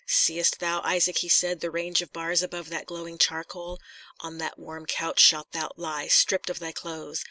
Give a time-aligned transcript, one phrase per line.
[0.07, 3.77] "See'st thou, Isaac," he said, "the range of bars above that glowing charcoal?
[4.21, 7.19] On that warm couch shalt thou lie, stripped of thy clothes.